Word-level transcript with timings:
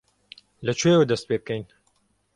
لەکوێوە 0.65 1.05
دەست 1.11 1.25
پێ 1.29 1.35
بکەین؟ 1.41 1.65